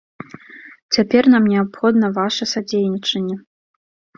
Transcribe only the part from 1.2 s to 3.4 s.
нам неабходна ваша садзейнічанне.